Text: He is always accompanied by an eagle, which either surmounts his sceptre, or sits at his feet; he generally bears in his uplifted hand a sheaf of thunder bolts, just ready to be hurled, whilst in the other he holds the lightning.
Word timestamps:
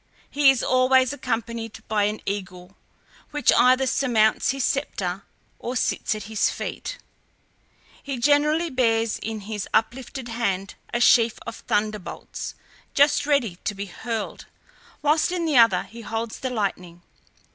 He 0.31 0.49
is 0.49 0.63
always 0.63 1.13
accompanied 1.13 1.83
by 1.87 2.05
an 2.05 2.21
eagle, 2.25 2.75
which 3.29 3.53
either 3.53 3.85
surmounts 3.85 4.49
his 4.49 4.63
sceptre, 4.63 5.21
or 5.59 5.75
sits 5.75 6.15
at 6.15 6.23
his 6.23 6.49
feet; 6.49 6.97
he 8.01 8.17
generally 8.17 8.71
bears 8.71 9.19
in 9.19 9.41
his 9.41 9.67
uplifted 9.75 10.27
hand 10.29 10.73
a 10.91 10.99
sheaf 10.99 11.37
of 11.45 11.57
thunder 11.57 11.99
bolts, 11.99 12.55
just 12.95 13.27
ready 13.27 13.57
to 13.63 13.75
be 13.75 13.85
hurled, 13.85 14.47
whilst 15.03 15.31
in 15.31 15.45
the 15.45 15.57
other 15.57 15.83
he 15.83 16.01
holds 16.01 16.39
the 16.39 16.49
lightning. 16.49 17.03